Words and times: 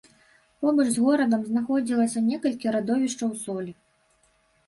Побач 0.61 0.85
з 0.93 1.01
горадам 1.07 1.41
знаходзілася 1.49 2.23
некалькі 2.31 2.73
радовішчаў 2.77 3.29
солі. 3.45 3.71